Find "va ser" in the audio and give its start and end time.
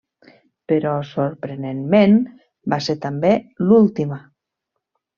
2.75-2.99